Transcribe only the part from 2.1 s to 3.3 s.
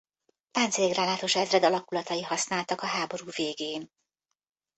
használtak a háború